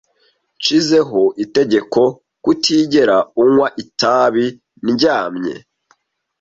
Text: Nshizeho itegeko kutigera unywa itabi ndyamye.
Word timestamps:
Nshizeho 0.59 1.21
itegeko 1.43 2.01
kutigera 2.43 3.17
unywa 3.43 3.67
itabi 3.83 4.45
ndyamye. 4.89 5.55